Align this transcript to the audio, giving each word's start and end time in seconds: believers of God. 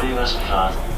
believers 0.00 0.34
of 0.36 0.40
God. 0.42 0.97